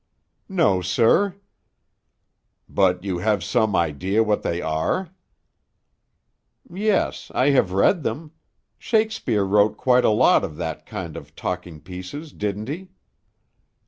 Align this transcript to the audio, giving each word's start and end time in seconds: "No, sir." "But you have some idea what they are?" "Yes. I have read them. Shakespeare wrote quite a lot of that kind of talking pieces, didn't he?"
"No, 0.49 0.81
sir." 0.81 1.35
"But 2.67 3.03
you 3.03 3.19
have 3.19 3.43
some 3.43 3.75
idea 3.75 4.23
what 4.23 4.41
they 4.41 4.59
are?" 4.59 5.09
"Yes. 6.73 7.31
I 7.35 7.51
have 7.51 7.71
read 7.71 8.01
them. 8.01 8.31
Shakespeare 8.79 9.43
wrote 9.45 9.77
quite 9.77 10.03
a 10.03 10.09
lot 10.09 10.43
of 10.43 10.55
that 10.57 10.87
kind 10.87 11.15
of 11.15 11.35
talking 11.35 11.81
pieces, 11.81 12.33
didn't 12.33 12.67
he?" 12.67 12.89